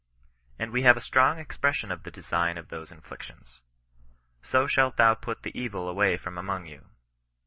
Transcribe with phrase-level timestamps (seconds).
[0.57, 3.61] And we nave a strong expression of the design of those inflic tions:—
[4.43, 6.87] *^ So shalt thou put the evil away from among you."